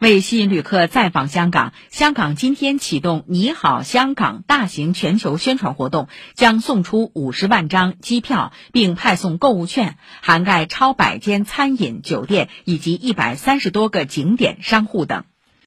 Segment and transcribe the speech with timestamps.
[0.00, 15.24] 为吸引旅客再访香港香港今天启动你好香港大型全球宣传活动将送出五十万张机票并派送购物券涵盖超百间餐饮酒店以及一百三十多个景点商户等。